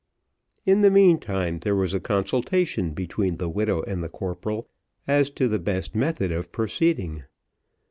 [0.65, 4.67] In the meantime, there was a consultation between the widow and the corporal
[5.07, 7.25] as to the best method of proceeding.